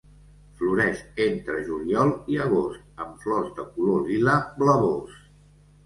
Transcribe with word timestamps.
Floreix 0.61 1.03
entre 1.25 1.59
juliol 1.67 2.15
i 2.37 2.39
agost, 2.47 2.83
amb 3.07 3.23
flors 3.27 3.55
de 3.61 3.71
color 3.79 4.05
lila 4.13 4.43
blavós. 4.65 5.25